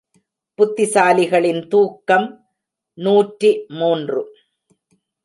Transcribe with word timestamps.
புத்திசாலிகளின் 0.59 1.67
தூக்கம் 1.67 2.25
நூற்றி 2.97 3.51
மூன்று. 3.79 4.23